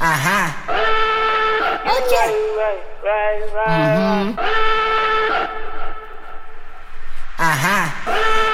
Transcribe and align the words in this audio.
Ajá. 0.00 0.54
Okay. 1.84 2.34
Mhm. 3.66 4.36
Ajá. 7.38 8.49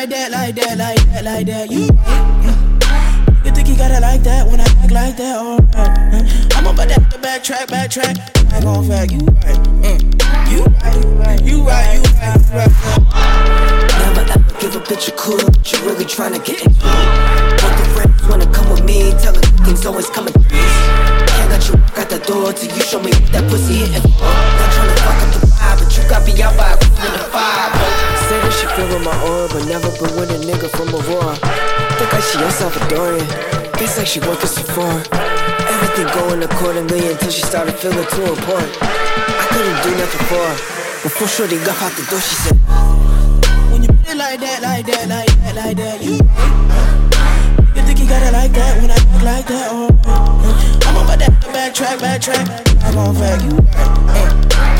Like 0.00 0.08
that, 0.08 0.30
like 0.32 0.54
that, 0.54 0.78
like 0.78 1.12
that, 1.12 1.24
like 1.24 1.46
that, 1.46 1.70
you 1.70 1.84
right. 1.84 3.44
You 3.44 3.52
think 3.52 3.68
you 3.68 3.76
got 3.76 3.90
it 3.90 4.00
like 4.00 4.22
that 4.22 4.48
when 4.48 4.58
I 4.58 4.64
act 4.64 4.92
like 4.92 5.16
that, 5.18 5.36
alright. 5.36 6.24
I'm 6.56 6.64
about 6.64 6.88
to 6.88 6.96
backtrack, 7.20 7.68
backtrack. 7.68 8.16
I 8.48 8.64
gon' 8.64 8.88
fact, 8.88 9.12
you 9.12 9.20
right. 9.44 9.60
Mm. 9.84 10.00
You 10.48 10.64
right, 10.80 10.96
you 10.96 11.08
right, 11.20 11.40
you 11.44 11.56
right, 11.68 12.00
you 12.00 12.04
right. 12.56 12.72
Never 14.00 14.24
ever 14.24 14.52
give 14.56 14.72
a 14.72 14.80
bitch 14.88 15.12
a 15.12 15.12
but 15.12 15.68
you 15.68 15.78
really 15.84 16.08
tryna 16.08 16.40
get 16.48 16.64
it. 16.64 16.72
Both 17.60 17.76
the 17.76 17.84
friends 17.92 18.24
wanna 18.24 18.48
come 18.56 18.72
with 18.72 18.82
me, 18.84 19.12
tell 19.20 19.34
her 19.34 19.44
things 19.68 19.84
always 19.84 20.08
coming. 20.08 20.32
Can't 20.32 21.50
let 21.52 21.68
you 21.68 21.76
out 22.00 22.08
the 22.08 22.24
door 22.24 22.54
till 22.54 22.72
you 22.72 22.82
show 22.88 23.02
me 23.02 23.12
that 23.36 23.44
pussy 23.50 23.84
hitting. 23.84 24.00
Not 24.16 24.68
tryna 24.72 24.96
fuck 25.04 25.20
up 25.20 25.30
the 25.36 25.44
vibe, 25.44 25.76
but 25.84 25.92
you 25.92 26.08
got 26.08 26.24
me 26.24 26.40
out 26.40 26.56
by 26.56 26.99
my 29.10 29.26
aura, 29.26 29.48
but 29.48 29.66
never 29.66 29.90
been 29.98 30.14
with 30.14 30.30
a 30.30 30.38
nigga 30.46 30.70
from 30.70 30.88
Aurora. 30.94 31.34
Think 31.98 32.12
like 32.12 32.22
she 32.22 32.38
El 32.38 32.52
Salvadorian, 32.54 33.26
guess 33.78 33.98
like 33.98 34.06
she 34.06 34.20
working 34.20 34.46
so 34.46 34.62
far. 34.74 35.02
Everything 35.74 36.08
going 36.14 36.42
accordingly 36.42 37.10
until 37.10 37.30
she 37.30 37.42
started 37.42 37.74
feeling 37.74 38.06
too 38.14 38.24
important. 38.24 38.70
I 38.80 39.46
couldn't 39.50 39.78
do 39.82 39.90
nothing 39.98 40.24
for 40.30 40.42
her. 40.46 40.56
Before 41.02 41.28
Shorty 41.28 41.56
got 41.66 41.80
out 41.82 41.92
the 41.98 42.04
door, 42.10 42.20
she 42.20 42.36
said. 42.44 42.56
When 43.72 43.82
you 43.82 43.90
it 44.06 44.16
like 44.16 44.38
that, 44.40 44.62
like 44.62 44.86
that, 44.86 45.08
like 45.08 45.32
that, 45.42 45.54
like 45.56 45.76
that, 45.76 46.02
you 46.02 46.18
right. 46.30 47.76
You 47.76 47.82
think 47.82 47.98
you 48.00 48.06
got 48.06 48.22
it 48.22 48.32
like 48.32 48.52
that 48.52 48.72
when 48.80 48.90
I 48.90 48.94
act 48.94 49.24
like 49.24 49.46
that, 49.46 49.72
alright. 49.72 50.86
I'm 50.86 50.96
about 51.02 51.18
that 51.18 51.32
backtrack, 51.50 51.98
backtrack. 51.98 52.46
I 52.84 52.92
gon' 52.94 53.14
fact, 53.14 53.42
you 53.42 53.56
right. 53.58 53.90
Uh, 54.06 54.28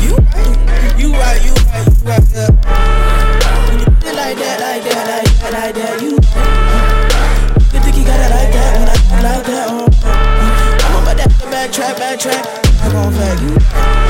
you 0.03 0.15
right, 0.15 0.99
you 0.99 1.11
right, 1.11 1.39
you 1.43 1.53
right, 1.67 1.87
you 1.87 2.05
right. 2.05 2.27
Yeah. 2.33 2.81
When 2.81 2.90
backtrack. 12.21 12.81
I 12.81 12.91
gon' 12.91 13.13
fact, 13.13 13.41
you. 13.41 14.00